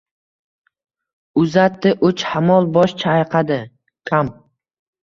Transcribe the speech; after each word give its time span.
Uzatdi, 1.43 1.93
uch 2.09 2.25
hammol 2.33 2.69
bosh 2.79 2.99
chayqadi:— 3.05 3.63
Kam! 4.13 4.35